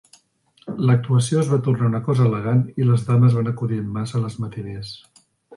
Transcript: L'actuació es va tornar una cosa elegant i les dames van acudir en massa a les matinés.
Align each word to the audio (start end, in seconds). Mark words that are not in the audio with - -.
L'actuació 0.89 1.41
es 1.41 1.51
va 1.51 1.59
tornar 1.67 1.91
una 1.91 2.01
cosa 2.09 2.25
elegant 2.29 2.65
i 2.85 2.89
les 2.89 3.05
dames 3.13 3.39
van 3.41 3.55
acudir 3.55 3.81
en 3.85 3.93
massa 3.99 4.21
a 4.21 4.27
les 4.29 4.43
matinés. 4.47 4.99